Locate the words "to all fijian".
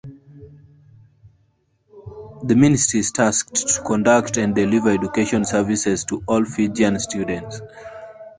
6.05-6.99